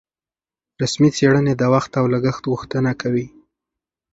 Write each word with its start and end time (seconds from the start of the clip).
رسمي 0.81 1.09
څېړنې 1.17 1.53
د 1.57 1.63
وخت 1.73 1.91
او 1.99 2.05
لګښت 2.13 2.43
غوښتنه 2.51 2.91
کوي. 3.01 3.25